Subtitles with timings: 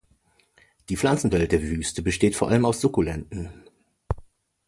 [0.89, 3.51] Die Pflanzenwelt der Wüste besteht vor allem aus Sukkulenten.